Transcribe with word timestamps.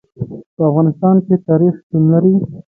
په 0.55 0.61
افغانستان 0.69 1.15
کې 1.25 1.35
تاریخ 1.47 1.73
شتون 1.83 2.03
لري. 2.13 2.33